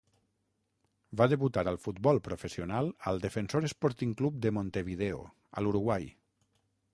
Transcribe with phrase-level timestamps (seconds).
[1.19, 5.21] Va debutar al futbol professional al Defensor Sporting Club de Montevideo
[5.61, 6.11] a l'Uruguai.